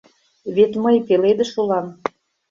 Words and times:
Вет 0.55 0.71
мый 0.83 0.97
пеледыш 1.07 1.51
улам. 1.61 1.87